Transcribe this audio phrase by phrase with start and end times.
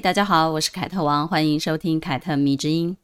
[0.00, 2.96] 大家好，我是凯特王，欢迎收听凯特迷之音。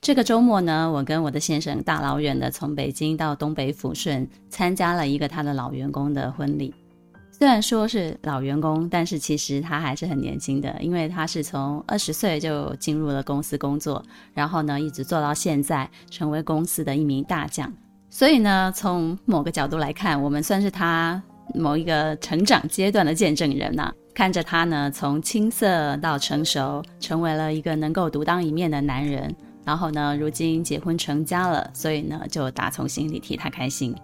[0.00, 6.74] 这个周末呢，我跟我的先生大老远的从北京到东北抚顺，参加了一个他的老员工的婚礼。
[7.30, 17.72] 虽然说是老员工，但是其实他还是很年轻的，因为他是从二十岁就进入了公司工作，然后呢一直做到现在，成为公司的一名大将。
[18.10, 21.22] 所以呢，从某个角度来看，我们算是他
[21.54, 29.34] 某一个成长阶段的见证人呐、看着他呢，从青涩到成熟，成为了一个能够独当一面的男人。
[29.64, 33.94] 然后呢，如今结婚成家了，所以呢，就打从心里替他开心。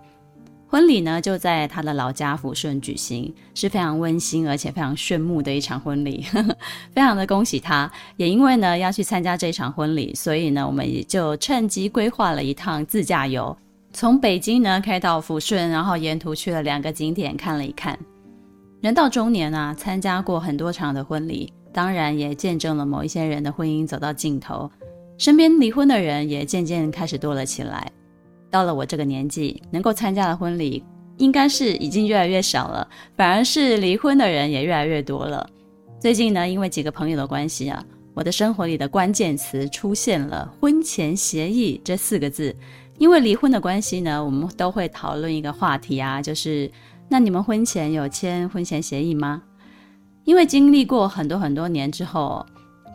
[0.68, 6.24] 婚礼呢，就在他的老家抚顺举行，是非常温馨而且非常炫目的一场婚礼，
[6.92, 7.90] 非常的恭喜他。
[8.16, 13.56] 也因为呢要去参加这场婚礼，所以呢，我们也就趁机规划了一趟自驾游，
[13.98, 17.98] 从北京呢开到抚顺，然后沿途去了两个景点看了一看。
[18.82, 24.70] 人到中年啊，参加过很多场的婚礼，当然也见证了某一些人的婚姻走到尽头。
[25.16, 27.90] 身边离婚的人也渐渐开始多了起来。
[28.50, 30.84] 到了我这个年纪，能够参加的婚礼
[31.16, 32.86] 应该是已经越来越少了，
[33.16, 35.48] 反而是离婚的人也越来越多了。
[35.98, 42.54] 最近呢，因为几个朋友的关系啊，我的生活里的关键词出现了“婚前协议”这四个字。
[42.98, 46.70] 因为离婚的关系呢，我们都会讨论一个话题啊，就是
[47.08, 49.42] 那你们婚前有签婚前协议吗？
[50.24, 52.44] 因为经历过很多很多年之后。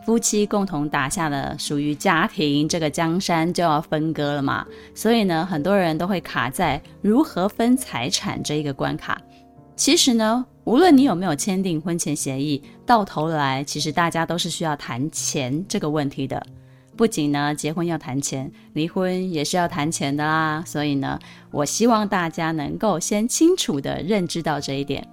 [0.04, 9.22] 夫妻共同打下了属于家庭这个江山，就要分割了嘛，所以呢，很多人都会卡在如何分财产这一个关卡。
[9.76, 16.44] 其实呢，无论你有没有签订婚前协议，到头来其实大家都是需要谈钱这个问题的。
[16.96, 20.62] 不仅呢，结婚要谈钱，离婚也是要谈钱的啦。
[20.66, 21.18] 所以呢，
[21.50, 25.06] 我希望大家能够先清楚的认知到这一点。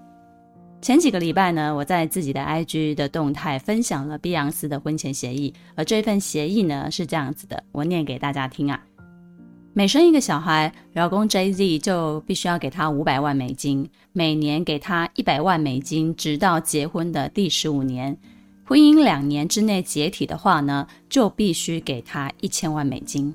[0.82, 8.82] 前几个礼拜呢，我在自己的 IG 的动态分享了碧昂斯的婚前协议，而这份协议呢是这样子的，我念给大家听啊。
[9.74, 18.18] 每生一个小孩，老公 Jay-Z 就必须要给他五百万美金，每年给他一百万美金，直到结婚的第十五年。
[18.70, 23.34] 婚姻两年之内解体的话呢，就必须给他一千万美金。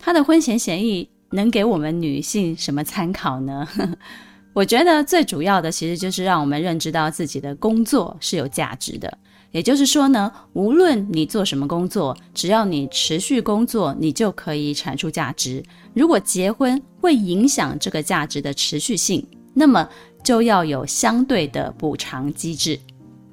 [0.00, 3.68] 他的婚前协议能给我们女性什么参考呢？
[4.52, 9.16] 我觉得最主要的其实就是让我们认知到自己的工作是有价值的。
[9.52, 15.62] 也就是说呢，无论你做什么工作，只要你持续工作，你就可以产出价值。
[15.94, 19.24] 如果结婚会影响这个价值的持续性，
[19.54, 19.88] 那么
[20.24, 22.76] 就要有相对的补偿机制。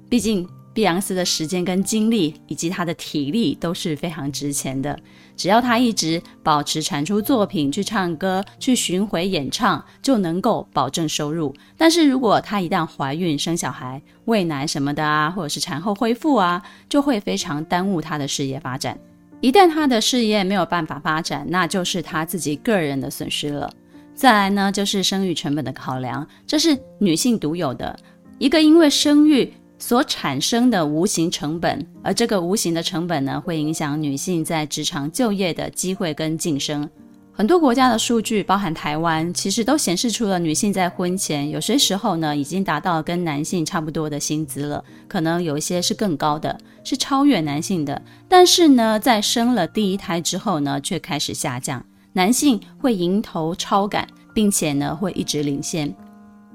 [0.08, 4.98] 毕竟，碧昂斯的时间跟精力以及他的体力都是非常值钱的。
[5.36, 11.56] 只要他一直保持产出作品、去唱歌、去巡回演唱，就能够保证收入。
[11.78, 19.00] 但是如果他一旦怀孕、生小孩、喂奶什么的啊，或者是产后恢复啊，就会非常耽误他的事业发展。
[19.40, 23.72] 一旦他的事业没有办法发展，那就是他自己个人的损失了。
[24.14, 27.98] 再来呢，就是生育成本的考量，这是女性独有的
[28.38, 29.54] 一个，因为生育。
[29.80, 36.88] 所产生的无形成本，而这个无形的成本呢，会影响女性在职场就业的机会跟晋升。
[37.32, 48.02] 很多国家的数据，包含台湾，其实都显示出了女性在婚前有些时候呢，已经达到跟男性差不多的薪资了，可能有一些是更高的，是超越男性的。
[48.28, 55.96] 但是呢，在生了第一胎之后呢，却开始下降，男性会迎头超赶，并且呢，会一直领先。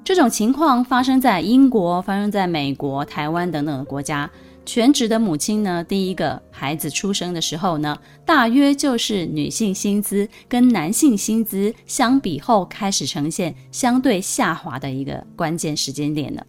[0.04, 4.30] 这种情况发生在英国、发生在美国、台湾等等的国家。
[4.66, 16.46] 全职的母亲呢，第一个孩子出生的时候呢，大约就是女性薪资跟男性薪资相比后开始呈现相对下滑的一个关键时间点了，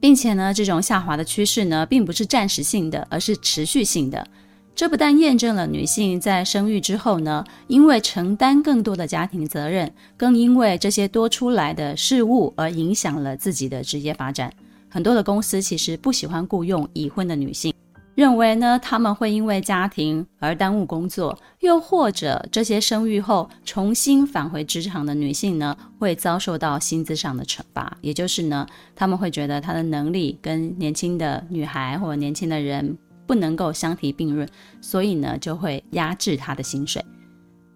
[0.00, 4.26] 并且呢，这种下滑的趋势呢，并不是暂时性的，而是持续性的。
[4.74, 14.52] 这不但验证了女性在生育之后呢，因为承担更多的家庭责任，更因为这些多出来的事务而影响了自己的职业发展。
[14.88, 17.72] 很多的公司其实不喜欢雇佣已婚的女性，
[18.14, 27.96] 认为呢，他们会因为家庭而耽误工作，又或者这些生育后重新返回职场的女性呢，会遭受到薪资上的惩罚。
[28.00, 28.66] 也就是呢，
[28.96, 32.96] 他们会觉得她的能力跟年轻的女孩或者年轻的人。
[33.32, 34.46] 不能够相提并论，
[34.82, 37.02] 所以呢就会压制他的薪水。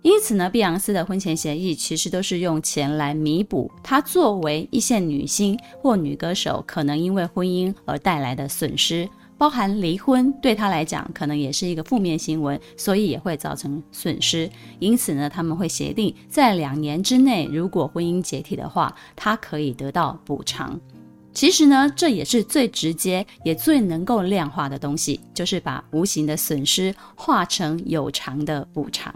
[0.02, 9.08] 因此呢，碧昂斯的婚前协议其实都是用钱来弥补她作为一线女星或女歌手可能因为婚姻而带来的损失，
[9.38, 14.50] 包含离婚对她来讲可能也是一个负面新闻，所以也会造成损失。
[14.78, 20.78] 因此呢，他们会协定在两年之内，如果婚姻解体的话，她可以得到补偿。
[21.36, 29.14] 其实呢，这也是最直接也最能够量化的东西，就是把无形的损失化成有偿的补偿。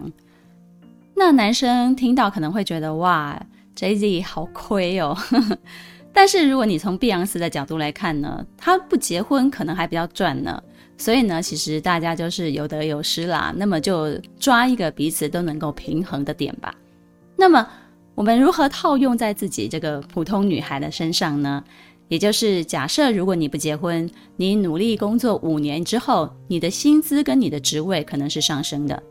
[1.15, 3.41] 那男生听到可能会觉得哇
[3.75, 5.17] ，Jay-Z 好亏哦。
[6.13, 10.61] 但是如果你从碧昂斯的角度来看呢，他不结婚可能还比较赚呢。
[10.99, 13.51] 所以呢，其实大家就是有得有失啦。
[13.57, 16.75] 那么就抓一个彼此都能够平衡的点吧。
[17.35, 17.67] 那么
[18.13, 21.63] 我们如何套用在自己这个普通女孩的身上呢？
[22.11, 29.01] 也就是假设如果你不结婚，你努力工作五年之后，你的薪资跟你的职位可能是上升的。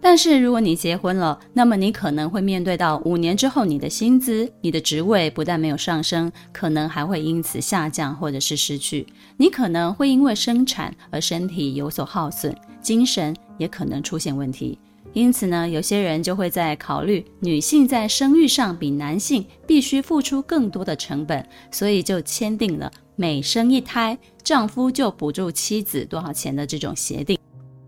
[0.00, 9.06] 但是如果你结婚了，那么你可能会面对到五年之后，你的薪资、你的职位不但没有上升，可能还会因此下降或者是失去。
[9.36, 14.78] 你可能会因为生产而身体有所耗损，精神也可能出现问题。
[15.16, 27.38] 因此呢，有些人就会在考虑女性在生育上比男性必须付出更多的成本，所以就签订了每生一胎，丈夫就补助妻子多少钱的这种协定。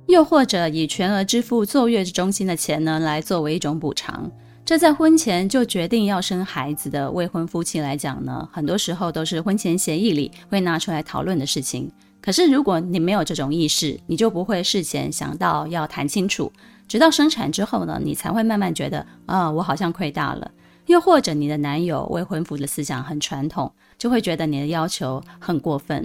[0.07, 4.33] 又或者以全额支付坐月子中心的钱呢，来作为一种补偿。
[4.65, 11.93] 这在婚前就决定要生孩子的未婚夫妻来讲呢，很多时候都是婚前协议里会拿出来讨论的事情。
[12.23, 16.51] 可是如果你没有这种意识，你就不会事前想到要谈清楚，
[16.89, 20.51] 直到生产之后呢，你才会慢慢觉得啊，我好像亏大了。
[20.87, 26.05] 又或者你的男友未婚夫的思想很传统，就会觉得你的要求很过分。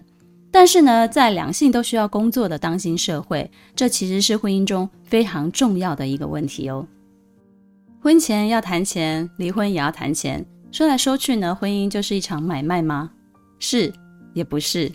[0.51, 6.85] 但是呢，在两性都需要工作的当今社会，这其实是婚姻中非常重要的一个问题哦。
[8.01, 10.45] 婚前要谈钱，离婚也要谈钱。
[10.71, 13.09] 说来说去呢，婚姻就是一场买卖吗？
[13.59, 13.93] 是，
[14.33, 14.91] 也不是。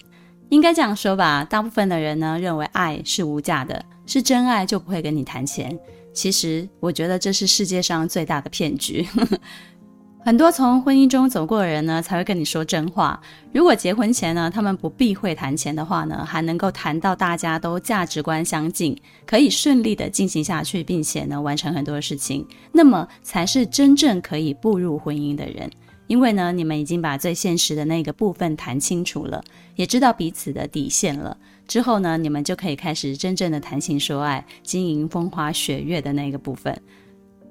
[0.50, 5.79] 应该这样说吧，大部分的人呢，认为爱是无价的，是真爱就不会跟你谈钱。
[6.13, 9.07] 其实，我觉得这是世界上最大的骗局。
[10.21, 13.19] 很多从婚姻中走过的人呢，才会跟你说真话。
[13.53, 25.71] 如果结婚前呢，他们不避讳谈钱的话呢，还能够谈到大家都价值观相近，可以顺利的进行下去，并且呢，完成很多事情，那么才是真正可以步入婚姻的人。
[26.09, 29.43] 因为呢，你们已经把最现实的那个部分谈清楚了，
[29.77, 31.37] 也知道彼此的底线了。
[31.69, 36.76] 之后呢，你们就可以开始真正的谈情说爱，经营风花雪月的那个部分。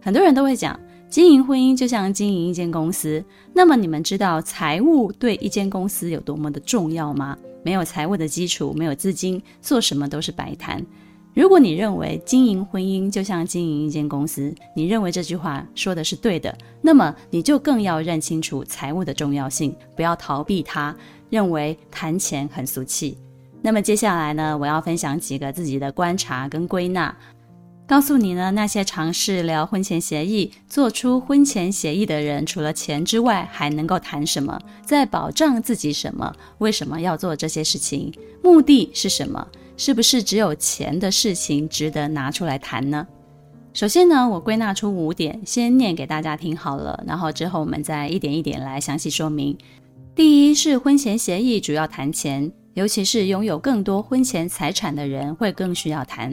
[0.01, 0.77] 很多人都会讲。
[1.09, 3.23] 经营婚姻就像经营一间公司，
[3.53, 7.37] 那么你们知道财务对一间公司有多么的重要吗？
[7.63, 10.85] 没有财务的基础，没有资金，做什么都是白谈。
[11.33, 20.93] 如果你认为经营婚姻就像经营一间公司，你认为这句话说的是对的，那么你就更要认清楚财务的重要性，不要逃避它，
[21.29, 23.17] 认为谈钱很俗气。
[23.61, 27.15] 那么接下来呢，我要分享几个自己的观察跟归纳。
[27.87, 34.59] 告诉你呢，那些尝试聊婚前协议、做出婚前协议的人，除了钱之外，还能够谈什么？
[34.85, 36.35] 在保障自己什么？
[36.57, 38.13] 为什么要做这些事情？
[38.43, 39.47] 目的是什么？
[39.77, 43.07] 是不是只有钱的事情值得拿出来谈呢？
[43.73, 49.57] 首先呢，我归纳出五点，先念给大家听好了，然后之后我们再一点一点来详细说明。
[50.13, 56.31] 第一是婚前协议主要谈钱，尤其是拥有更多婚前财产的人会更需要谈。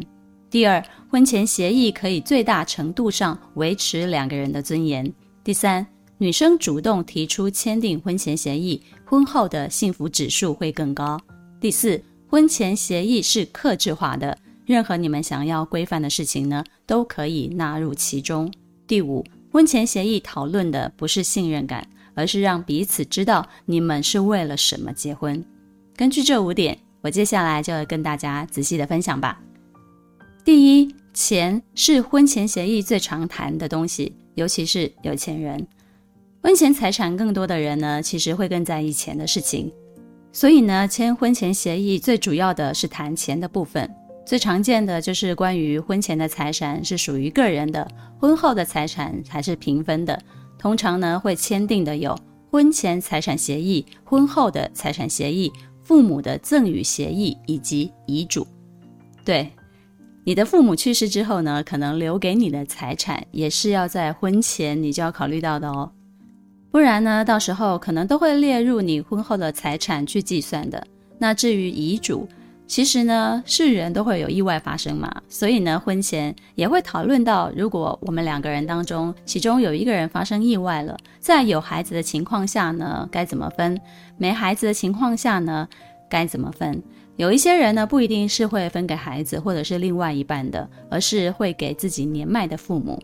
[0.51, 5.11] 第二，婚前协议可以最大程度上维持两个人的尊严。
[5.43, 5.87] 第三，
[6.19, 11.19] 女生主动提出签订婚前协议，婚后的幸福指数会更高。
[11.59, 11.99] 第四，
[12.29, 14.37] 婚前协议是克制化的，
[14.67, 18.53] 任何你们想要规范的事情呢，都可以纳入其中。
[18.87, 25.43] 第五，婚前协议讨论的不是信任感，而是让彼此知道你们是为了什么结婚。
[25.97, 29.41] 根据这五点，我接下来就要跟大家仔细的分享吧。
[30.45, 35.65] 第一，钱是婚前协议最常谈的东西，尤其是有钱人。
[36.43, 39.73] 婚前财产更多的人呢，其实会更在意钱的事情。
[40.33, 43.89] 所以呢，签婚前协议最主要的是谈钱的部分。
[44.27, 50.21] 最常见的就是关于婚前的财产是属于个人的，婚后的财产才是平分的。
[50.59, 52.19] 通常呢，会签订的有
[52.51, 55.53] 婚前财产协议、婚后的财产协议、
[55.85, 58.45] 父母的赠与协议以及遗嘱。
[59.25, 59.49] 对。
[60.27, 65.93] 你的父母去世之后呢，可能留给你的财产也是要在婚前你就要考虑到的哦，
[66.71, 70.83] 不然呢，到时候可能都会列入你婚后的财产去计算的。
[71.19, 72.27] 那至于遗嘱，
[72.67, 83.79] 其实呢，是人都会有意外发生嘛，所以呢，婚前也会讨论到，如果我们两个人当中，其中有一个人发生意外了，在有孩子的情况下呢，该怎么分？
[84.17, 85.69] 没孩子的情况下呢，
[86.09, 86.83] 该怎么分？
[87.17, 93.01] 有一些人呢，不一定是会分给孩子或者是另外一半的，而是会给自己年迈的父母。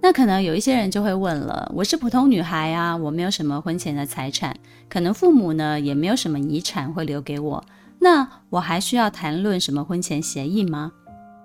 [0.00, 4.54] 那可能有一些人就会问了，我是普通女孩啊，我没有什么婚前的财产，
[4.88, 7.64] 可能父母呢也没有什么遗产会留给我。
[8.00, 10.92] 那我还需要谈论什么婚前协议吗？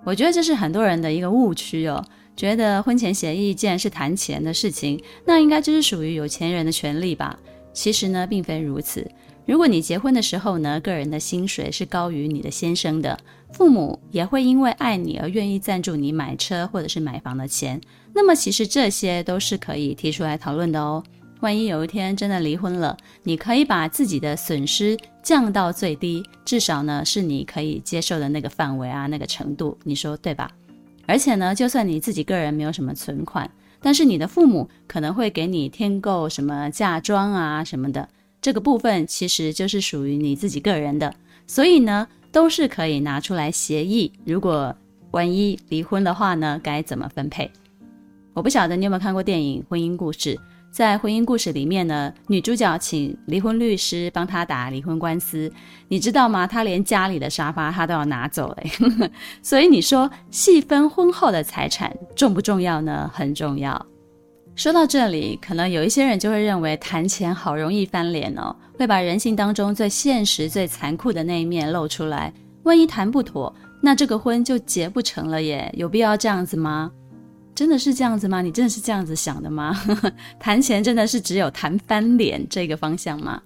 [0.04, 2.04] 我觉得这是很多人的一个误区哦，
[2.36, 7.40] 觉得婚前协议既然是谈钱的事情，那应该就是属于有钱人的权利吧？
[7.74, 9.10] 其实呢，并非如此。
[9.46, 13.18] 如果你结婚的时候呢，个人的薪水是高于你的先生的，
[13.52, 17.82] 父母也会因为爱你而愿意赞助你买车或者是买房的钱，
[18.14, 21.04] 那么其实这些都是可以提出来讨论的哦。
[21.42, 30.52] 万一有一天真的离婚了，你可以把自己的损失降到最低，至少呢是你可以接受的那个范围啊，那个程度，你说对吧？
[31.08, 33.50] 而且呢，就算你自己个人没有什么存款，
[33.80, 38.08] 但是你的父母可能会给你添购什么嫁妆啊什么的，
[38.42, 41.14] 这个部分其实就是属于你自己个人的，
[41.48, 44.12] 所以呢都是可以拿出来协议。
[44.26, 44.76] 如果
[45.12, 47.50] 万一离婚的话呢，该怎么分配？
[48.34, 50.36] 我不晓得你有没有看过电影《婚姻故事》。
[50.74, 55.54] 在婚姻故事里面呢，女主角请离婚律师帮她打离婚官司，
[55.88, 56.48] 你知道吗？
[56.48, 58.72] 她连家里的沙发她都要拿走嘞。
[59.44, 63.08] 所以你说细分婚后的财产重不重要呢？
[63.14, 63.86] 很重要。
[64.56, 72.34] 说到这里，可能有一些人就会认为谈钱好容易翻脸哦，会把人性当中最现实、最残酷的那一面露出来。
[72.64, 76.92] 万一谈不妥，那这个婚就结不成了耶，有必要这样子吗？
[77.56, 78.42] 真的是这样子吗？
[78.42, 79.80] 你真的是这样子想的吗？
[80.40, 83.42] 谈钱真的是只有谈翻脸这个方向吗？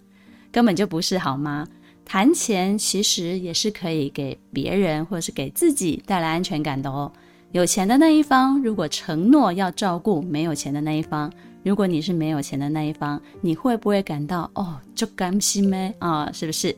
[0.51, 1.67] 根本就不是好吗？
[2.05, 7.11] 谈钱其实也是可以给别人或者是给自己带来安全感的哦。
[7.51, 11.31] 有钱的那一方如果承诺要照顾没有钱的那一方，
[11.63, 16.31] 如果你是没有钱的那一方，你会不会感到哦，就甘心咩啊？
[16.31, 16.73] 是不是？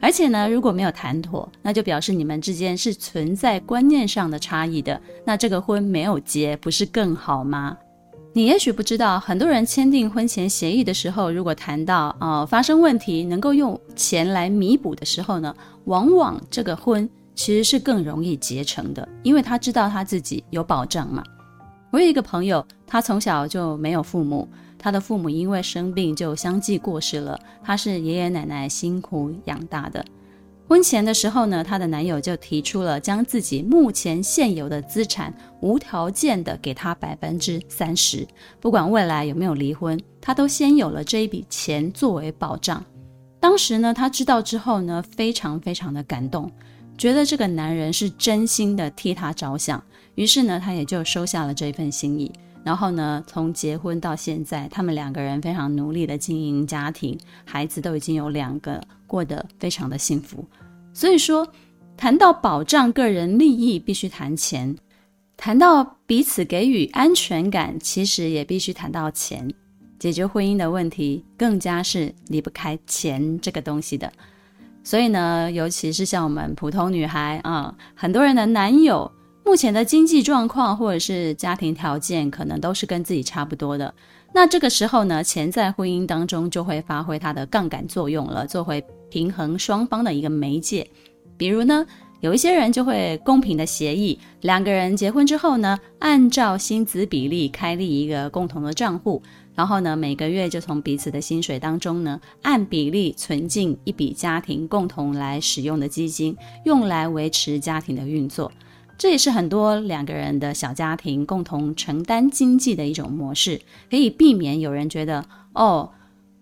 [0.00, 5.00] 而且呢，如果没有谈妥，那就表示你们之间是存在观念上的差异的。
[5.24, 7.76] 那这个婚没有结，不是更好吗？
[8.32, 15.52] 你也许不知道，很多人签订婚前协议的时候，如果谈到呃发生问题能够用钱来弥补的时候呢，
[15.86, 21.24] 往往这个婚其实是更容易结成的，因为他知道他自己有保障嘛。
[21.90, 24.48] 我有一个朋友，他从小就没有父母。
[24.78, 30.04] 他的父母因为生病就相继过世了，他是爷爷奶奶辛苦养大的。
[30.68, 35.32] 婚前的时候呢，她的男友就提出了将自己目前现有的资产
[35.62, 38.28] 无条件的给她百分之三十，
[38.60, 42.84] 不管未来有没有离婚，他都先有了这一笔钱作为保障。
[43.40, 46.52] 当时呢，她知道之后呢，非常非常的感动，
[46.98, 49.82] 觉得这个男人是真心的替她着想，
[50.16, 52.30] 于是呢，她也就收下了这份心意。
[52.64, 60.44] 然后呢，从结婚到现在，他们两个人非常努力的经营家庭，孩子都已经有两个，过得非常的幸福。
[60.92, 61.50] 所以说，
[61.96, 64.74] 谈到保障个人利益，必须谈钱；
[65.36, 69.50] 谈到彼此给予安全感，其实也必须谈到钱。
[69.98, 74.12] 解决婚姻的问题，更加是离不开钱这个东西的。
[74.84, 79.10] 所以呢，尤其是像我们普通女孩啊，很多人的男友。
[79.48, 83.94] 目前的经济状况或者是家庭条件，可能都是跟自己差不多的。
[84.34, 90.86] 那这个时候呢，钱在婚姻当中就会发挥它的杠杆作用了，作为平衡双方的一个媒介。
[91.38, 91.86] 比如呢，
[92.20, 99.22] 有一些人就会公平的协议，两个人结婚之后呢，按照薪资比例开立一个共同的账户，
[99.54, 106.36] 然后呢，每个月就从彼此的薪水当中呢，按比例存进一笔家庭共同来使用的基金，
[106.66, 108.52] 用来维持家庭的运作。
[108.98, 115.24] 这也是很多两个人的小家庭共同承担经济的一种模式，可以避免有人觉得
[115.54, 115.88] 哦，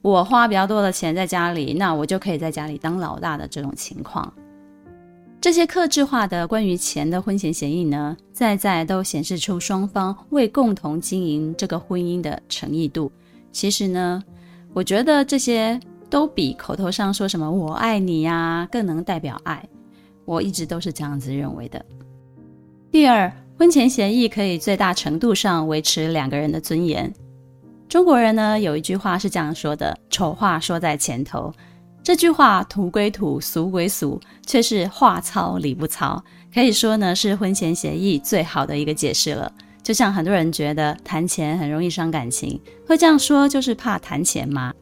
[0.01, 4.33] 我花比较多的钱在家里，那我就可以在家里当老大的这种情况。
[5.39, 13.13] 这些客制化的关于钱的婚前协议呢，在在都显示出双方为共同经营这个婚姻的诚意度。
[13.53, 14.25] 其实呢，
[14.73, 19.63] 我觉得这些都比口头上说什么“我爱你”呀更能代表爱。
[20.25, 21.85] 我一直都是这样子认为的。
[22.97, 27.13] 第二，婚前协议可以最大程度上维持两个人的尊严。
[27.91, 31.53] 中国人呢，有一句话是这样说的：“丑话说在前头。”
[32.03, 36.25] 这句话土归土，俗归俗，却是话糙理不糙，
[36.55, 39.53] 可以说呢是婚前协议最好的一个解释了。
[39.83, 44.73] 就像很多人觉得谈钱很容易伤感情，会这样说就是怕谈钱吗？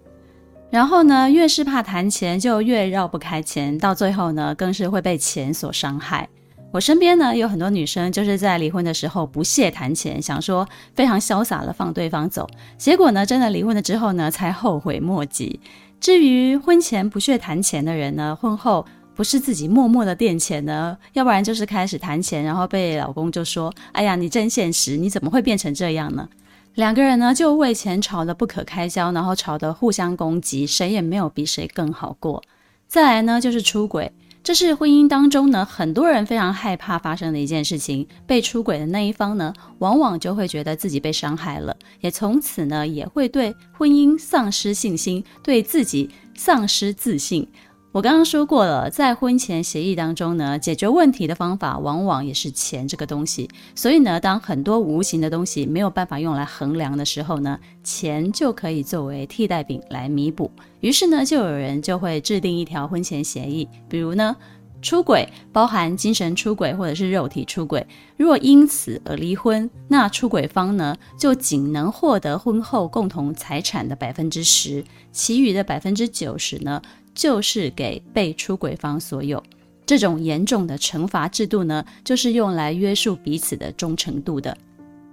[0.70, 6.28] 然后呢，越是怕谈钱，就越绕不开钱，到最后呢，更是会被钱所伤害。
[6.74, 15.60] 我身边呢，有很多女生就是在离婚的时候不屑谈钱，想说非常潇洒的放对方走，结果呢，真的离婚了之后呢，才后悔莫及。
[16.00, 26.28] 至于婚前不屑谈钱的人呢，婚后不是自己默默的垫钱呢，要不然就是开始谈钱，然后被老公就说：“哎呀，你真现实，你怎么会变成这样呢？”
[26.74, 32.42] 两个人呢，就为钱吵得不可开交，然后吵得互相攻击，谁也没有比谁更好过。
[32.88, 34.12] 再来呢，就是出轨，
[34.44, 38.06] 这是婚姻当中呢，很多人非常害怕发生的一件事情。
[38.26, 47.48] 被出轨的那一方呢，往往就会觉得自己被伤害了，也从此呢，也会对婚姻丧失信心，对自己丧失自信。
[47.94, 53.48] 我刚刚说过了，在婚前协议当中呢，解决问题的方法往往也是钱这个东西。
[53.76, 60.50] 所以呢，当很多无形的东西没有办法用来衡量的时候呢，钱就可以作为替代品来弥补。
[60.80, 64.34] 于是呢，就有人就会制定一条婚前协议，比如呢，
[64.82, 67.86] 出轨包含精神出轨或者是肉体出轨，
[68.16, 76.82] 如果因此而离婚，那出轨方呢，就仅能获得婚后共同财产的百分之十，其余的百分之九十呢，
[77.14, 79.42] 就是给被出轨方所有。
[79.86, 84.56] 这种严重的惩罚制度呢，就是用来约束彼此的忠诚度的。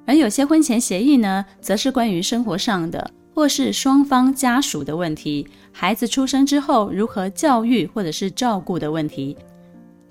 [0.06, 9.38] 而有些婚前协议呢，则是关于生活上的，或是双方家属的问题，孩子出生之后如何教育或者是照顾的问题。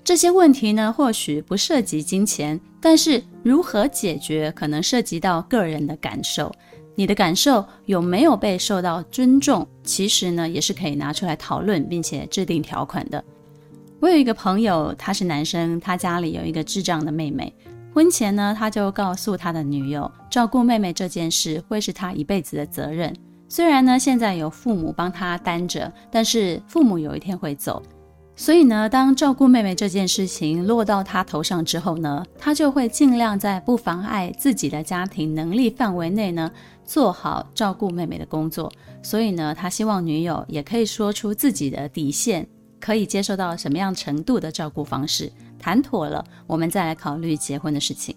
[0.04, 6.50] 这些问题呢，或许不涉及金钱，但是如何解决，可能涉及到个人的感受。
[7.00, 9.66] 你的感受有没有被受到尊重？
[9.82, 13.24] 其实呢，也是可以拿出来讨论，并且制定条款的。
[14.00, 17.50] 我有一个朋友，他是男生，他家里有一个智障的妹妹。
[17.94, 23.16] 婚前呢，他就告诉他的女友，照顾妹妹这件事会是他一辈子的责任。
[23.48, 27.82] 虽然呢，现在有父母帮他担着，但是父母有一天会走。
[28.40, 36.50] 所以呢，当照顾妹妹这件事情落到他头上之后呢，他就会尽量在不妨碍自己的家庭能力范围内呢，
[36.82, 38.72] 做好照顾妹妹的工作。
[39.02, 42.48] 所以呢，他希望女友也可以说出自己的底线，
[42.80, 45.30] 可以接受到什么样程度的照顾方式。
[45.58, 48.16] 谈妥了，我们再来考虑结婚的事情。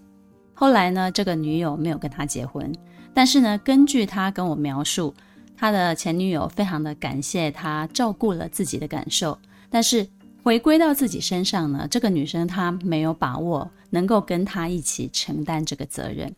[0.54, 2.74] 后来呢，这个女友没有跟他结婚，
[3.14, 5.14] 但是呢，根据他跟我描述，
[5.58, 9.38] 他的前女友非常的感谢他照顾了自己的感受。
[9.70, 10.08] 但是
[10.44, 16.36] 回归到自己身上呢，这个女生她没有把握能够跟他一起承担这个责任。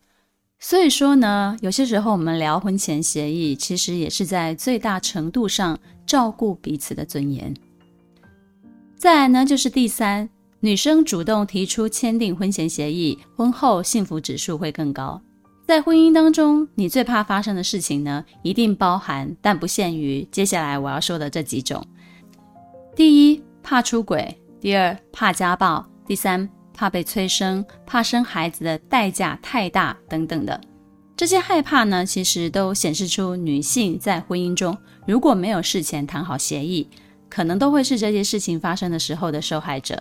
[0.59, 7.53] 所以说呢，有些时候我们聊婚前协议，其实也是在最大程度上照顾彼此的尊严。
[8.95, 15.21] 再来呢，就是第三，女生主动提出签订婚前协议，婚后幸福指数会更高。
[15.67, 21.85] 在婚姻当中，你最怕发生的事情呢，一定包含但不限于接下来我要说的这几种。
[22.95, 24.23] 第一，怕出轨；
[24.61, 30.61] 第二，怕家暴；第三，怕被催生，怕生孩子的代价太大等等的。
[31.17, 36.87] 这些害怕呢，其实都显示出女性在婚姻中如果没有事前谈好协议，
[37.27, 39.99] 可能都会是这些事情发生的时候的受害者。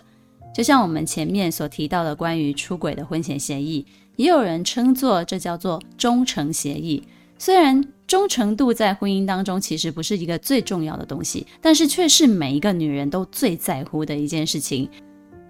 [0.53, 3.83] 就像我们前面所提到的关于出轨的婚前协议，
[4.15, 7.03] 也有人称作这叫做忠诚协议。
[7.37, 14.89] 虽然忠诚度在婚姻当中其实不是一个最重要的东西，但是却是每一个女人都最在乎的一件事情。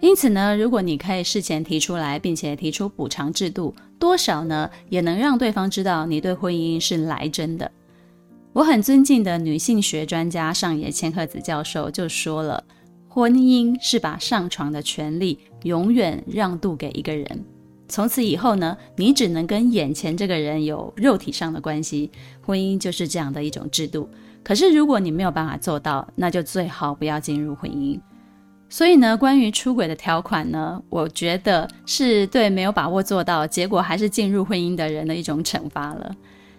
[0.00, 7.70] 因此呢，如果你可以事前提出来，并且提出补偿制度，多少呢也能让对方知道你对婚姻是来真的。
[8.52, 12.62] 我很尊敬的女性学专家上野千鹤子教授就说了，
[13.08, 17.44] 婚姻是把上床的权利永远让渡给一个人。
[17.88, 22.10] 从此以后呢，你只能跟眼前这个人有肉体上的关系，
[22.42, 24.08] 婚姻就是这样的一种制度。
[24.42, 27.98] 可是如果你没有办法做到，那就最好不要进入婚姻。
[28.68, 36.14] 所以呢，关于出轨的条款呢，我觉得是对没有把握做到，结果还是进入婚姻的人的一种惩罚了。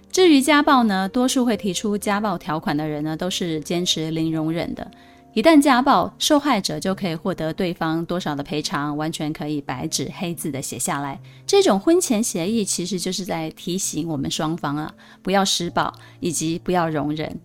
[0.09, 4.89] 至于家暴呢，多数会提出家暴条款的人呢，都是坚持零容忍的。
[5.37, 11.21] 一旦家暴，受害者就可以获得对方多少的赔偿，完全可以白纸黑字的写下来。
[11.45, 17.39] 这种婚前协议其实就是在提醒我们双方啊，不要施暴，以及不要容忍。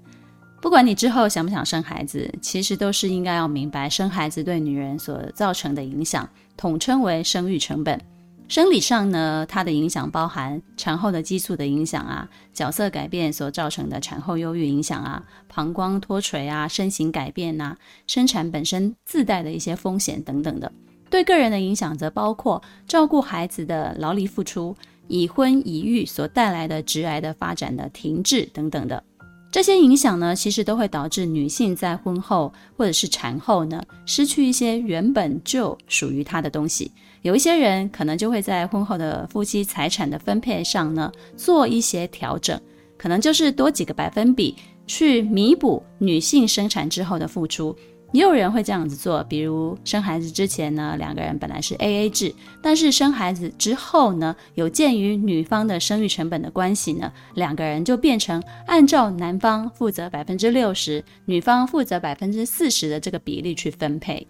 [0.62, 6.26] 不管你之后想不想生孩子，其实都是应该要明白生孩子对女人所造成的影响，
[6.56, 8.00] 统称为生育成本。
[8.48, 17.74] 生理上呢，它的影响包含产后的激素的影响啊，角色改变所造成的产后忧郁影响啊，膀胱脱垂啊，身形改变呐、
[18.06, 20.70] 生产本身自带的一些风险等等的。
[21.08, 24.76] 对个人的影响则包括照顾孩子的劳力付出，
[25.08, 29.02] 已婚已育所带来的直癌的发展的停滞等等的。
[29.50, 36.90] 这些影响呢，其实都会导致女性在婚后或者是产后呢，失去一些原本就属于她的东西。
[37.22, 42.60] 有一些人可能就会在婚后的夫妻财产的分配上呢，做一些调整，
[42.98, 44.56] 可能就是多几个百分比
[44.88, 47.74] 去弥补女性生产之后的付出。
[48.10, 64.26] 也有人会这样子做，比如生孩子之前呢，两个人本来是 AA 制，但是生孩子之后呢，有鉴于女方的生育成本的关系呢，两个人就变成按照男方负责百分之六十，女方负责百分之四十的这个比例去分配，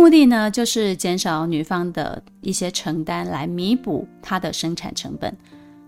[0.00, 5.36] 目的呢就是减少女方的一些承担，来弥补她的生产成本。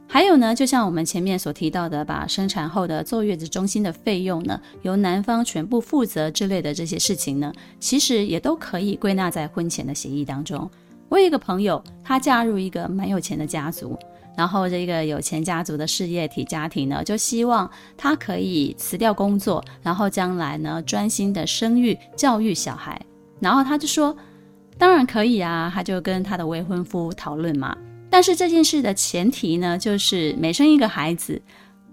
[0.07, 10.71] 还有呢，就像我们前面所提到的，把生产后的坐月子中心的费用呢，由男方全部负责之类的这些事情呢，其实也都可以归纳在婚前的协议当中。
[11.09, 13.99] 我有一个朋友，她嫁入一个蛮有钱的家族，
[14.37, 23.01] 然后这个有钱家族的事业体家庭呢，就希望她可以辞掉工作，然后将来呢专心的生育教育小孩。
[23.43, 24.17] 然后他就说，
[24.79, 27.77] 当然可以啊，他就跟她的未婚夫讨论嘛。
[28.09, 31.43] 但是这件事的前提呢，就是每生一个孩子，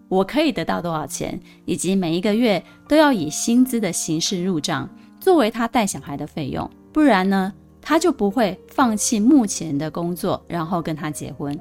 [0.08, 4.88] 我可以得到多少钱，以及每一个月都要以薪资的形式入账，
[5.20, 6.70] 作为他带小孩的费用。
[6.94, 11.60] 不然呢，他就不会放弃目前的工作，然后跟他结婚。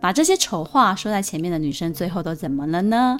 [0.00, 3.18] 把这些丑话说在前面的女生，最后都怎么了呢？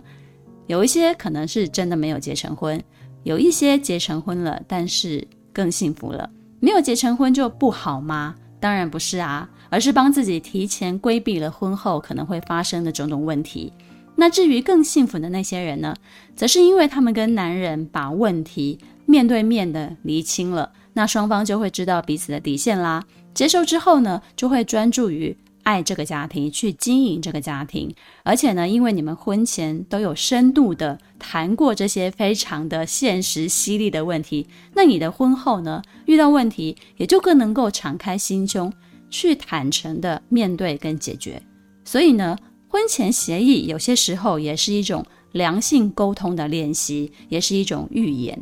[0.69, 2.81] 有一些可能是真的没有结成婚，
[3.25, 5.27] 有一些结成婚了，但是
[5.59, 6.31] 更幸福了。
[6.61, 8.37] 没有结成婚就不好吗？
[8.61, 9.51] 当然不是啊。
[9.71, 13.71] 而是帮自己提前规避了婚后可能会发生的种种问题。
[14.17, 15.95] 那至于更幸福的那些人呢，
[16.35, 23.05] 则是因为他们跟男人把问题面对面的厘清了，那双方就会知道彼此的底线啦。
[23.35, 25.37] 接受之后呢，就会专注于
[25.69, 27.95] 爱这个家庭，去经营这个家庭。
[28.23, 38.73] 而且呢，因为你们婚前都有深度的谈过这些非常的现实犀利的问题，那你的婚后呢，遇到问题也就更能够敞开心胸。
[39.11, 41.41] 去坦诚的面对跟解决，
[41.83, 42.37] 所以呢，
[42.69, 45.03] 婚前协议有些时候也是一种
[45.33, 48.39] 良性沟通的练习，也是一种预演。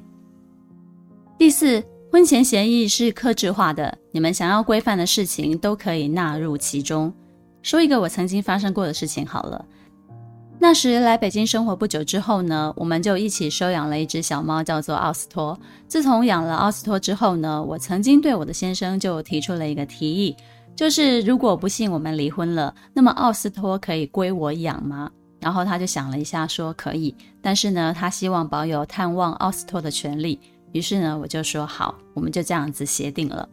[1.38, 1.80] 第四，
[2.16, 7.12] 婚前协议是克制化的，你们想要规范的事情都可以纳入其中。
[7.60, 9.62] 说一个我曾经发生过的事情好了，
[10.58, 15.60] 那时来北京生活不久之后呢，我们就一起收养了一只小猫，叫做奥斯托。
[15.88, 20.34] 自从养了奥斯托之后呢，我曾经对我的先生就提出了一个提议。
[20.74, 25.10] 就是如果不幸我们离婚了，那么奥斯托可以归我养吗？
[25.38, 30.40] 然后他就想了一下，说可以，但是呢，他希望保有探望奥斯托的权利。
[30.76, 33.48] 于是呢，我就说好，我们就这样子协定了。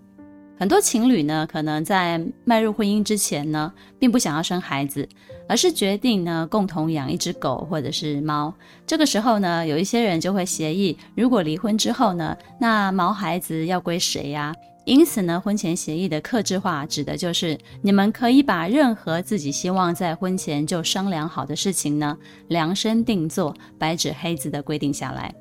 [0.59, 5.07] 很多情侣呢，可能在迈入婚姻之前呢，并不想要生孩子，
[5.47, 8.53] 而是决定呢，共同养一只狗或者是猫。
[8.85, 14.53] 这个时候呢，有一些人就会协议，如果离婚之后呢，那毛孩子要归谁呀？
[14.85, 22.17] 因此呢，婚前协议的克制化指的就是你们可以把任何自己希望在婚前就商量好的事情呢，
[22.49, 25.33] 量身定做，白纸黑字的规定下来。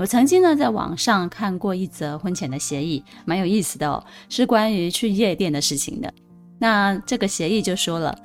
[0.00, 6.10] 我曾经呢在网上看过一则婚前的协议，蛮有意思的哦，是关于去夜店的事情的。
[6.58, 8.18] 那这个协议就说了，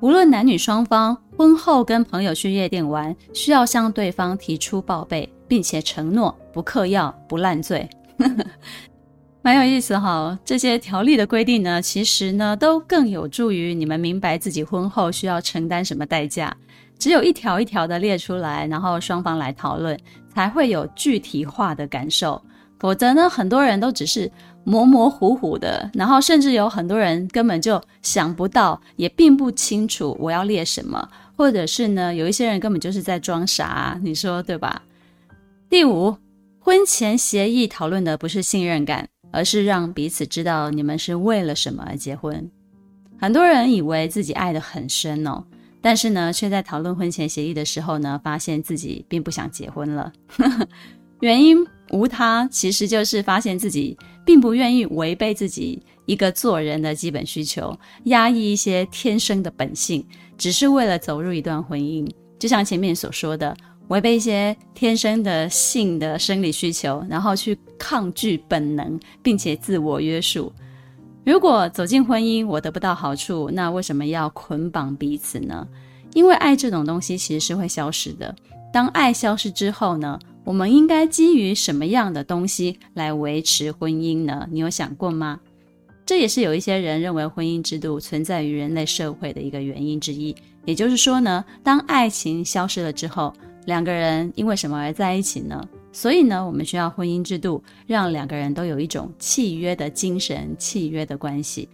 [0.00, 7.86] 无论男女双方婚后跟朋友去夜店玩，需要向对方提出报备，并且承诺不嗑药、不烂醉。
[9.42, 16.56] 蛮有意思哈，这些条例的规定呢，其实呢都更有助于你们明白自己婚后需要承担什么代价。
[16.98, 19.98] 只有一条一条的列出来，然后双方来讨论，
[20.32, 22.40] 才会有具体化的感受。
[22.78, 24.30] 否则呢，很多人都只是
[24.64, 34.82] 模模糊糊的，然后甚至有很多人根本就想不到，也并不清楚我要列什么，或者是呢，有一些人根本就是在装傻，你说对吧？
[35.68, 36.16] 第五，
[36.58, 39.08] 婚前协议讨论的不是信任感。
[39.36, 42.48] 而是让彼此知道你们是为了什么而结婚。
[43.20, 45.42] 很多人以为自己爱得很深哦，
[45.84, 50.10] 但是呢，却在讨论婚前协议的时候呢，发现自己并不想结婚了。
[51.20, 51.58] 原因
[51.90, 53.94] 无他，其实就是发现自己
[54.24, 60.02] 并不愿意违背自己一个做人的基本需求，压抑一些天生的本性，
[60.38, 62.10] 只是为了走入一段婚姻。
[62.38, 63.54] 就像前面所说的。
[63.88, 70.50] 违背一些天生的性的生理需求，然后去抗拒本能，并且自我约束。
[71.24, 75.66] 如果走进婚姻，我得不到好处，那为什么要捆绑彼此呢？
[76.12, 78.34] 因为爱这种东西其实是会消失的。
[78.72, 84.46] 当爱消失之后呢，我们应该基于什么样的东西来维持婚姻呢？
[84.50, 85.40] 你有想过吗？
[86.04, 90.36] 这也是有一些人认为婚姻制度存在于人类社会的一个原因之一。
[90.66, 93.32] 也就是说呢，当爱情消失了之后，
[93.64, 95.66] 两个人因为什么而在一起呢？
[95.94, 101.68] 所以呢，我们需要婚姻制度，让两个人都有一种契约的精神、契约的关系。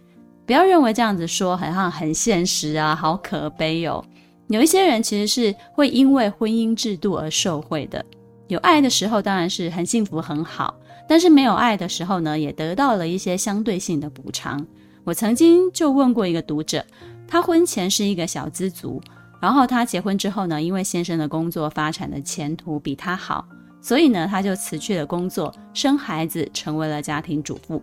[0.45, 4.05] 不要认为这样子说好像很现实啊，好可悲哦。
[4.47, 8.05] 有一些人其实是会因为婚姻制度而受惠的。
[8.47, 10.77] 有爱的时候当然是很幸福很好，
[11.09, 14.63] 但是没有爱的时候呢，也得到了一些相对性的补偿。
[15.03, 16.85] 我曾经就问过一个读者，
[17.27, 19.01] 他婚前是一个小资族。
[19.39, 23.43] 然后他结婚之后呢，因为先生的工作发展的前途比他好，
[23.81, 27.81] 所以呢，他就辞去了工作，生孩子，成为了家庭主妇。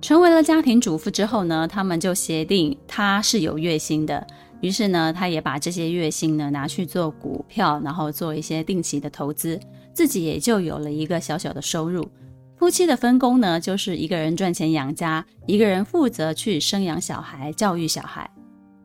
[0.00, 4.26] 成为了家庭主妇之后呢，他们就协定他是有月薪的，
[4.60, 9.60] 于是呢，他也把这些月薪呢拿去做股票，然后做一些定期的投资，
[9.92, 12.08] 自己也就有了一个小小的收入。
[12.56, 18.28] 夫妻的分工呢，就是一个人赚钱养家，一个人负责去生养小孩、教育小孩。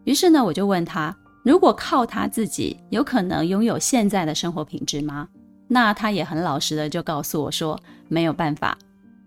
[0.04, 1.16] 于是呢，我就问他。
[1.44, 5.30] 如果靠他自己，有可能拥有现在的生活品质吗？
[5.68, 8.78] 那他也很老实的就告诉我说没有办法。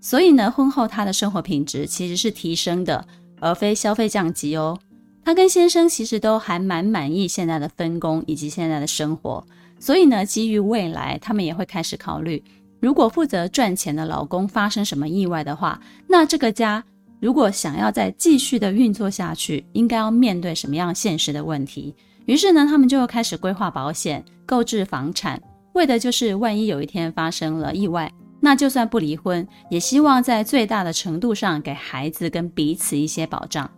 [0.01, 3.07] 所以呢，婚后他的生活品质其实是提升的，
[3.39, 4.79] 而非消费降级哦。
[5.23, 9.45] 他跟先生其实都还蛮满意现在的分工以及现在的生活。
[9.79, 12.43] 所以呢，基于未来，他们也会开始考虑，
[12.81, 16.83] 如果负责赚钱的老公发生什么意外的话，那这个家
[17.21, 21.95] 如果想要再继续的运作下去，应该要面对什么样现实的问题？
[22.25, 25.41] 于是呢，他们就开始规划保险、购置房产，
[25.75, 33.71] 为的就是万一有一天发生了意外，那就算不离婚，也希望在最大的程度上给孩子跟彼此一些保障。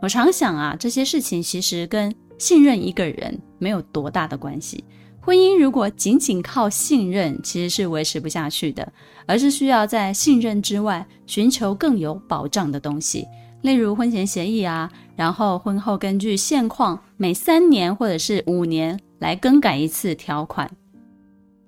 [0.00, 4.84] 我常想啊，这些事情其实跟信任一个人没有多大的关系。
[5.20, 8.92] 婚姻如果仅仅靠信任，其实是维持不下去的，
[9.26, 13.26] 而是需要在信任之外寻求更有保障的东西。
[13.62, 20.70] 例如婚前协议啊，然后婚后根据现况每三年或者是五年来更改一次条款，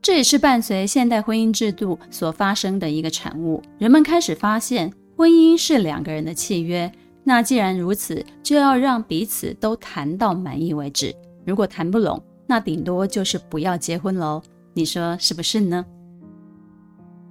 [0.07, 3.61] 这也是伴随现代婚姻制度所发生的一个产物。
[3.77, 6.89] 人们开始发现，婚姻是两个人的契约，
[7.25, 11.13] 那既然如此，就要让彼此都谈到满意为止。
[11.45, 14.41] 如果谈不拢，那顶多就是不要结婚喽。
[14.75, 15.85] 你说是不是呢？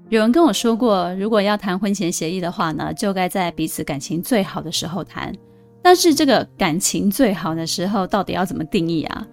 [0.09, 5.33] 有人跟我说过，如果要谈婚前协议的话呢，就该在彼此感情最好的时候谈。
[5.81, 9.25] 但是这个感情最好的时候到底要怎么定义啊？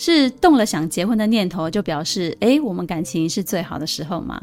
[0.00, 4.40] 是动了想结婚的念头就表示，诶，我们感情是最好的时候吗？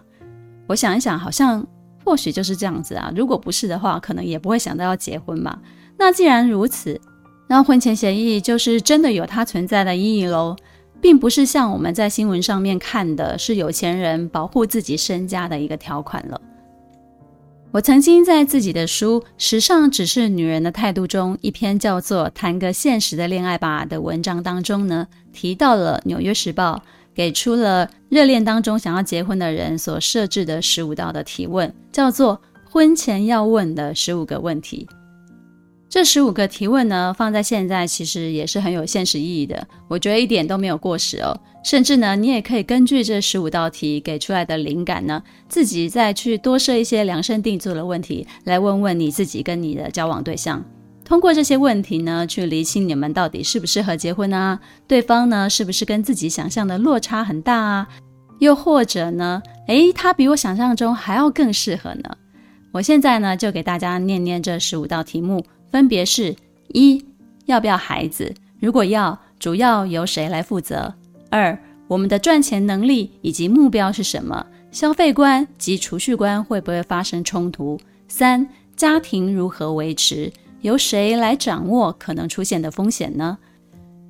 [0.68, 1.66] 我想一想，好像
[2.06, 3.12] 或许就是这样子啊。
[3.16, 5.60] 如果不是的话，可能也不会想到要结婚嘛。
[5.98, 7.02] 那既然如此，
[7.48, 10.56] 那婚前协议就是真的有它存在的意义喽。
[11.02, 16.40] 并不是像我们在新闻上面看的，是有钱人保护自己身家的一个条款了。
[17.72, 26.76] 我曾经在自己的书《时尚只是女人的态度》中，一篇叫做《谈个现实的恋爱吧》的文章当中呢，提到了《纽约时报》
[27.14, 34.88] 给出了热恋当中想要结婚的人所设置的十五道的提问，叫做婚前要问的十五个问题。
[35.98, 41.36] 这十五个提问呢，放在现在其实也是很有现实意义的，我觉得一点都没有过时哦。
[41.64, 50.64] 甚至呢，你也可以根据这十五道题给出来的灵感呢，自己再去多设一些量身定做的问题来问问你自己跟你的交往对象。
[51.04, 54.60] 通过这些问题呢，去厘清你们到底适不适合结婚啊？
[54.88, 57.88] 对方呢，是不是跟自己想象的落差很大啊？
[58.38, 62.16] 又或者呢，诶，他比我想象中还要更适合呢？
[62.72, 65.44] 我现在呢，就给大家念念这十五道题目。
[65.70, 66.36] 分别是：
[66.70, 67.06] 一、
[67.46, 68.34] 要不要孩子？
[68.60, 70.94] 如果要，主要由谁来负责？
[71.30, 74.46] 二、我们的赚钱能力以及目标是什么？
[74.72, 77.80] 消费观及储蓄观会不会发生冲突？
[78.08, 80.32] 三、家庭如何维持？
[80.62, 83.38] 由谁来掌握可能出现的风险呢？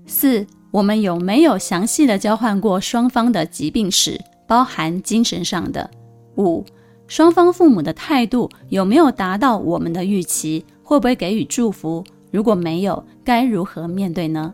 [0.06, 5.90] 四、我们有没有详细的交换过双方的疾病史，包含精神上的？
[6.38, 6.64] 五、
[7.08, 10.66] 双方父母的态度有没有达到我们的预期？
[10.88, 12.02] 会不会给予祝福？
[12.32, 14.54] 如果没有，该如何面对呢？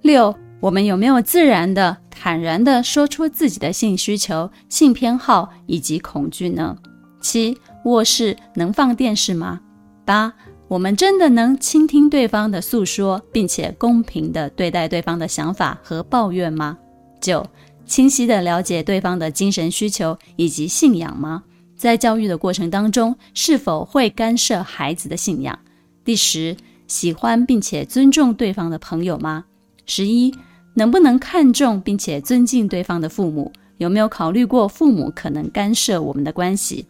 [0.00, 6.74] 六，我们有没有自然的、坦然的说出自己的性需求、性偏好以及恐惧呢？
[7.20, 7.54] 七，
[7.84, 9.60] 卧室能放电视吗？
[10.06, 10.32] 八，
[10.68, 16.78] 我们真的能倾听对方的诉说，并且公平的对待对方的想法和抱怨吗？
[17.20, 17.46] 九，
[17.84, 21.42] 清晰的了解对方的精神需求以及信仰吗？
[21.78, 25.56] 在教育的过程当中，是否会干涉孩子的信仰？
[26.04, 26.56] 第十，
[26.88, 29.44] 喜欢并且尊重对方的朋友吗？
[29.86, 30.34] 十一，
[30.74, 33.52] 能不能看重并且尊敬对方的父母？
[33.76, 36.84] 有没有考虑过父母可能干涉我们的关系？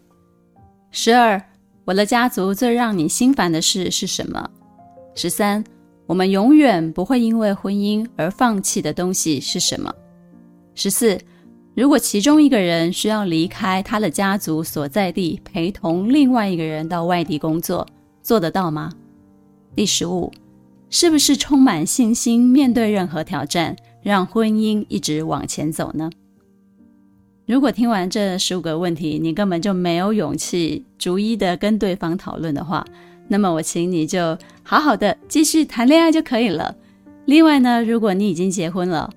[0.90, 1.40] 十二，
[1.84, 4.48] 我的家族最让你心烦的事是什么？
[5.14, 5.62] 十三，
[6.06, 9.94] 我们永远不会因为婚姻而放弃的东西是什么？
[10.74, 11.20] 十四，
[11.78, 17.86] 如果其中一个人需要离开他的家族所在地，陪同另外一个人到外地工作，
[18.20, 18.90] 做得到吗？
[19.76, 20.32] 第十五，
[20.90, 26.10] 是不是充满信心面对任何挑战，让婚姻一直往前走呢？
[27.46, 32.84] 如果听完这十五个问题，你根本就没有勇气逐一的跟对方讨论的话，
[33.28, 36.74] 那么我请你就好好的继续谈恋爱就可以了。
[37.26, 39.08] 另外呢，如果你已经结婚了，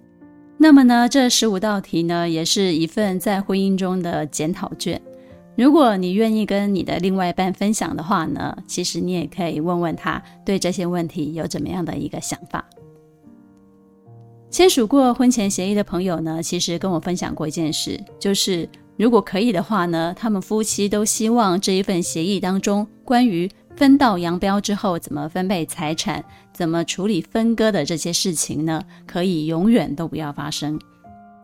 [0.62, 5.02] 那么呢，这十五道题呢，也是一份在婚姻中的检讨卷。
[5.56, 12.64] 如果你愿意跟你的另外一半分享的话呢，其实你也可以问问他对这些问题有怎么样的一个想法。
[14.52, 30.80] 签署过婚前协议的朋友呢，其实跟我分享过一件事，就是如果可以的话呢，他们夫妻都希望这一份协议当中关于分道扬镳之后怎么分配财产、怎么处理分割的这些事情呢，可以永远都不要发生。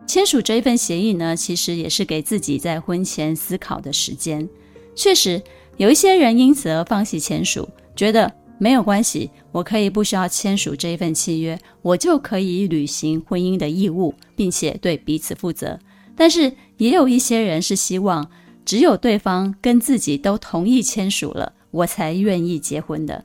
[0.06, 4.48] 签署这一份协议呢，其实也是给自己在婚前思考的时间。
[4.96, 5.42] 确实，
[5.78, 8.32] 有一些人因此而放弃签署，觉得。
[8.60, 15.78] 没有关系，我可以不需要签署这一份契约，我就可以履行婚姻的义务，并且对彼此负责。
[16.16, 18.28] 但是也有一些人是希望，
[18.66, 23.24] 只有对方跟自己都同意签署了，我才愿意结婚的。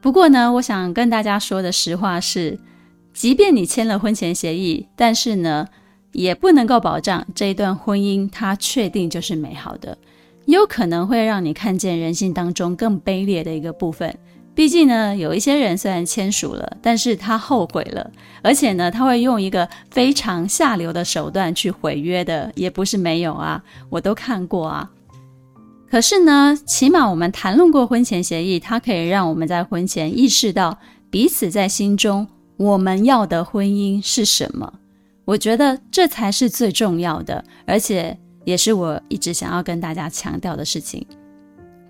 [0.00, 2.58] 不过呢，我想跟大家说的实话是，
[3.12, 5.66] 即便你签了婚前协议，但是呢，
[6.12, 9.98] 也不能够保障这一段婚姻它确定就是美好的。
[10.46, 14.16] 有可能会让你看见人性当中更卑劣的一个部分。
[14.54, 18.10] 毕竟呢，有一些人虽然签署了，但是他后悔了，
[18.42, 24.90] 而且呢，他会用一个非常下流的手段去毁约的，也不是没有啊，我都看过啊。
[25.90, 30.78] 可是呢，起码我们谈论过婚前协议，它可以让我们在婚前意识到
[31.10, 34.72] 彼此在心中我们要的婚姻是什么。
[35.24, 38.18] 我觉得这才是最重要的，而且。
[38.44, 41.06] 也是我一直想要跟大家强调的事情。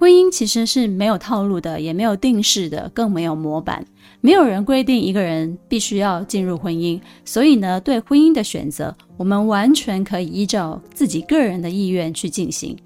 [0.00, 3.86] 婚姻其实是没有套路的，也没有定式的，更没有模板。
[4.20, 12.76] 没有人规定一个人必须要进入婚姻，所以呢，对婚姻的选择，我们完全可以依照自己个人的意愿去进行。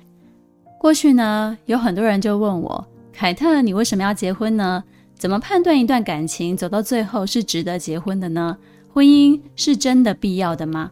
[0.82, 4.82] 过去呢，有很多人就问我：“凯特，你为什么要结婚呢？
[5.14, 8.58] 怎么判断一段感情走到最后是值得结婚的呢？
[8.92, 10.90] 婚姻是真的必要的吗？”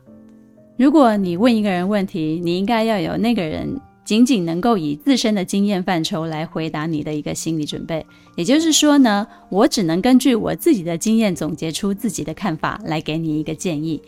[0.79, 8.07] 如果你问一个人问题，你应该要有那个人仅仅能够以自身的经验范畴来回答你的一个心理准备。
[8.37, 14.01] 也就是说呢，我只能根据我自己的经验总结出自己的看法来给你一个建议。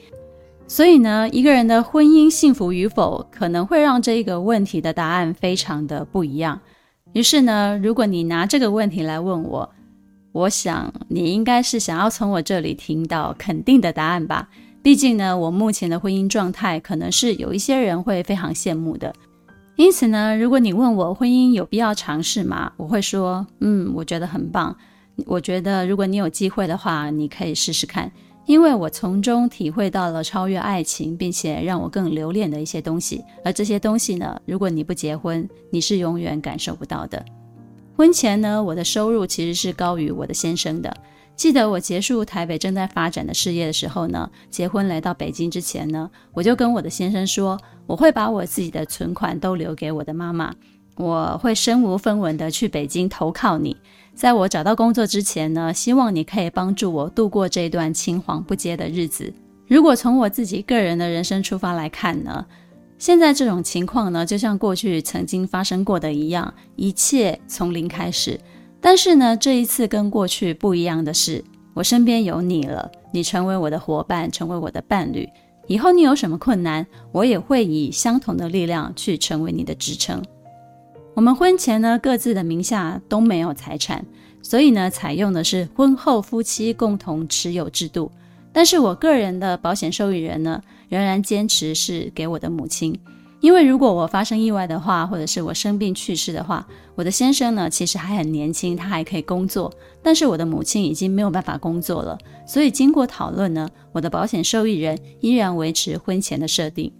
[0.66, 6.59] 所以呢，一个人的婚姻幸福与否，可能会让这一个问题的答案非常的不一样。
[7.12, 9.70] 于是呢，如果你拿这个问题来问我，
[10.33, 14.48] 我想你应该是想要从我这里听到肯定的答案吧。
[14.83, 19.14] 毕竟呢，我目前的婚姻状态可能是有一些人会非常羡慕的。
[19.77, 22.72] 因此呢，如果你问我婚姻有必要尝试吗？
[22.79, 24.75] 我会说，嗯，我觉得很棒。
[25.27, 28.11] 我觉得如果你有机会的话，你可以试试看，
[28.46, 33.24] 因为我从中体会到了超越爱情，并且让我更留恋的一些东西。
[33.44, 37.24] 而这些东西呢，如果你不结婚，你是永远感受不到的。
[37.96, 40.94] 婚前呢，我的收入其实是高于我的先生的。
[41.35, 50.55] 记得我结束台北正在发展的事业的时候呢，结婚来到北京之前呢，我就跟我的先生说，我会把我自己的存款都留给我的妈妈，
[50.96, 53.76] 我会身无分文的去北京投靠你，
[54.14, 59.33] 在我找到工作之前呢，希望你可以帮助我度过这段青黄不接的日子。
[59.66, 62.44] 如果从我自己个人的人生出发来看呢，
[62.98, 68.38] 现在这种情况呢，就像过去曾经发生过的一样，一切从零开始。
[68.81, 75.29] 但是呢，这一次跟过去不一样的是，我身边有你了，你成为我的伙伴，成为我的伴侣。
[75.68, 80.22] 以后你有什么困难，我也会以相同的力量去成为你的支撑。
[81.14, 84.04] 我们婚前呢，各自的名下都没有财产，
[84.42, 88.10] 所以呢，采用的是婚后夫妻共同持有制度。
[88.50, 92.98] 但是我个人的保险受益人呢，仍然坚持是给我的母亲。
[93.40, 99.70] 因为如果我发生意外的话，或者是我生病去世的话，我的先生呢，其实还很年轻，他还可以工作，
[100.02, 102.16] 但是我的母亲已经没有办法工作了。
[102.46, 106.90] 所以经过讨论呢，我的保险受益人依然维持婚前的设定。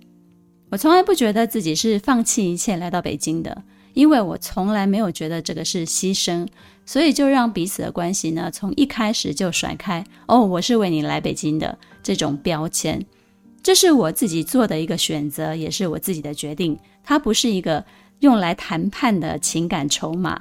[0.70, 3.62] 我从来不觉得自己是放弃一切来到北京的，
[3.95, 6.47] 因为我从来没有觉得这个是牺牲，
[6.86, 13.05] 所以就让彼此的关系呢，从一开始就甩开哦，我是为你来北京的这种标签。
[13.62, 16.78] 这是我自己做的一个选择，也是我自己的决定。
[17.05, 17.84] 它不是一个
[18.20, 20.38] 用来谈判的情感筹码。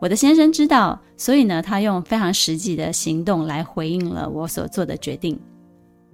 [0.00, 5.38] 我的先生知道，所以呢，他用非常实际的行动来回应了我所做的决定。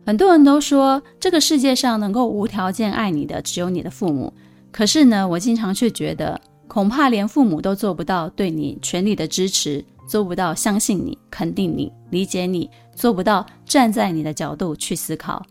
[0.04, 4.32] 很多人都说这个世界上能够无条件爱你的只有你的父母，
[4.72, 6.40] 可是呢，我经常却觉得，
[6.72, 15.44] 恐怕连父母都做不到对你全力的支持，做不到相信你、肯定你、理解你，做不到站在你的角度去思考。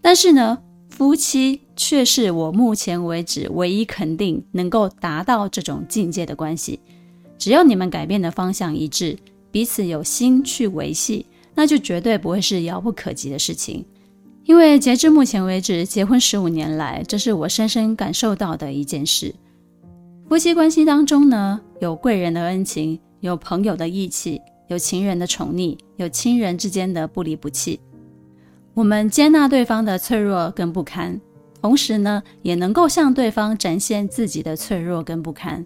[0.00, 0.58] 但是呢，
[0.88, 6.80] 夫妻却是我目前为止唯一肯定能够达到这种境界的关系。
[7.38, 9.16] 只要你们改变的方向一致，
[9.52, 11.24] 彼此有心去维系。
[11.54, 13.84] 那就绝对不会是遥不可及的事情，
[14.42, 19.32] 因为截至目前为止，结婚十五年来，这是我深深感受到的一件事。
[20.28, 27.78] 夫妻关系当中呢，有贵人的恩情，有朋友的义气，有情人的宠溺，有亲人之间的不离不弃。
[28.74, 31.20] 我们接纳对方的脆弱跟不堪，
[31.62, 35.64] 同时呢，也能够向对方展现自己的脆弱跟不堪。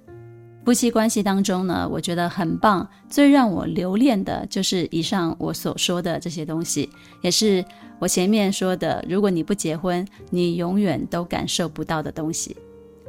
[0.63, 2.87] 夫妻关系当中呢，我觉得很棒。
[3.09, 6.91] 最让我留恋的就是以上我所说的这些东西，
[7.23, 7.65] 也是
[7.99, 12.55] 我前面说的，如果你不结婚，你永远都感受不到的东西。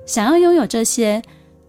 [0.05, 1.21] 想要拥有这些，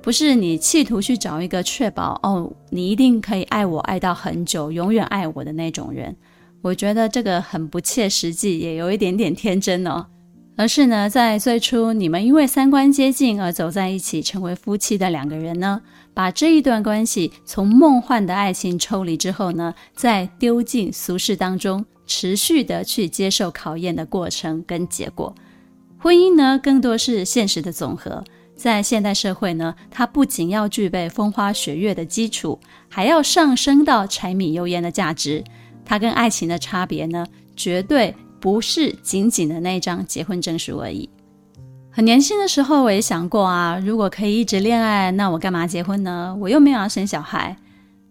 [0.02, 6.16] 不是你企图去找一个确保哦，你一定可以爱我爱到很久，永远爱我的那种人。
[6.60, 10.06] 我觉得这个很不切实际，也有一点点天真哦。
[10.56, 15.80] 而是呢，在最初你们因为三观接近而走在一起，成为夫妻的两个人呢，
[16.12, 25.34] 把这一段关系从梦幻的爱情抽离之后呢，再丢进俗世当中，持续的去接受考验的过程跟结果。
[25.98, 28.22] 婚姻呢，更多是现实的总和。
[28.62, 35.42] 在现代社会呢，它不仅要具备风花雪月的基础，还要上升到柴米油盐的价值。
[35.84, 38.14] 它跟爱情的差别呢，绝对。
[38.42, 41.08] 不是仅仅的那张结婚证书而已。
[41.92, 46.36] 很年轻的时候，我也想过啊，如果可以一直恋爱，那我干嘛结婚呢？
[46.40, 47.56] 我又没有要生小孩。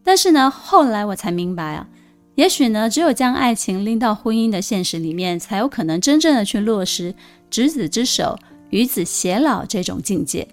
[0.05, 1.85] 但是呢，后来我才明白啊，
[2.35, 7.13] 也许呢，只有将爱情拎到婚姻的现实里面，才有可能真正的去落实
[7.49, 8.39] 执子之手，
[8.71, 10.45] 与子偕老这种境界。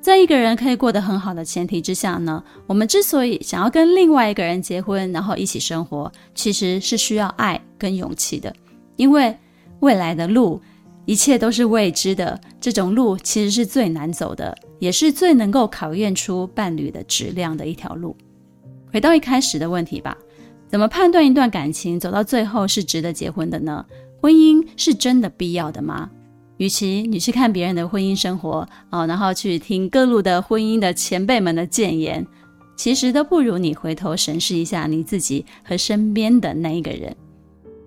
[0.00, 8.54] 在一个人可以过得很好的前提之下呢，我们之所以想要跟另外一个人结婚，然后一起生活，其实是需要爱跟勇气的。
[8.94, 9.36] 因为
[9.80, 10.60] 未来的路，
[11.06, 12.40] 一切都是未知的。
[12.60, 18.16] 这种路其实是最难走的，也是最能够考验出伴侣的质量的一条路。
[18.92, 20.16] 回到一开始的问题吧，
[20.68, 23.84] 怎么判断一段感情走到最后是值得结婚的呢？
[24.20, 26.08] 婚姻是真的必要的吗？
[26.58, 32.26] 与其你去看别人的婚姻生活哦，然后去听各路的婚姻的前辈们的谏言，
[32.76, 37.14] 其实都不如你回头审视一下你自己和身边的那一个人。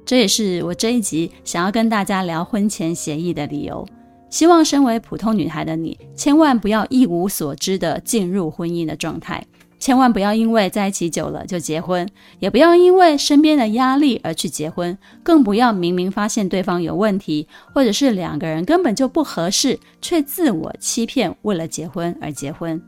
[0.05, 3.87] 这也是我这一集想要跟大家聊婚前协议的理由。
[4.29, 9.43] 希望身为普通女孩的你，千万不要一无所知的进入婚姻的状态，
[9.79, 12.07] 千万不要因为在一起久了就结婚，
[12.39, 22.79] 也不要因为身边的压力而去结婚，更不要明明发现对方有问题，或者是两个人根本就不合适，却自我欺骗，为了结婚而结婚。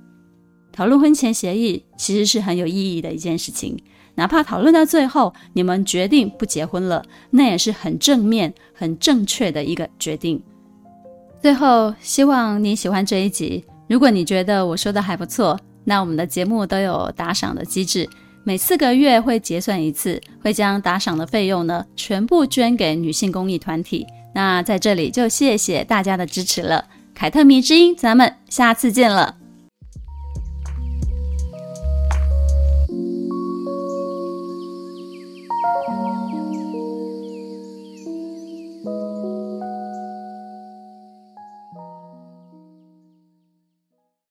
[0.74, 3.82] 讨论婚前协议其实是很有意义的一件事情。
[4.16, 10.42] 哪怕讨论到最后，你们决定不结婚了，那也是很正面、很正确的一个决定。
[11.42, 13.64] 最后，希望你喜欢这一集。
[13.88, 18.10] 如果你觉得我说的还不错，那我们的节目都有打赏的机制，
[18.44, 24.06] 每四个月会结算一次，会将打赏的费用呢全部捐给女性公益团体。
[24.34, 26.86] 那在这里就谢谢大家的支持了。
[27.14, 29.41] 凯特迷之音，咱们下次见了。